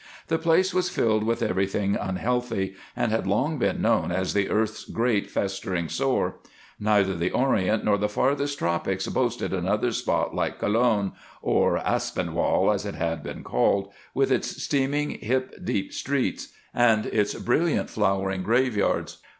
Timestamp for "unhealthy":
1.95-2.73